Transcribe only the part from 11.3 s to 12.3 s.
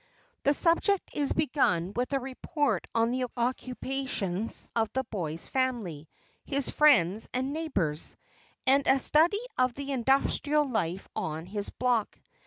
his block.